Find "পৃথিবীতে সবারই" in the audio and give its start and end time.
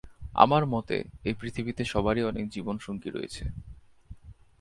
1.33-2.23